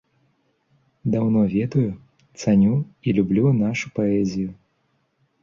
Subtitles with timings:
[1.15, 1.91] Даўно ведаю,
[2.41, 2.73] цаню
[3.07, 4.51] і люблю нашу паэзію.